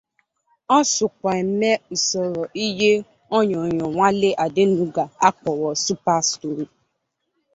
O 0.75 0.77
sokwa 0.93 1.31
eme 1.43 1.71
usoro 1.95 2.43
ịhe 2.67 2.91
onyonyo 3.37 3.85
Wale 3.97 4.29
Adenuga 4.45 5.03
akpọrọ 5.27 5.69
super 5.85 6.19
story. 6.31 6.65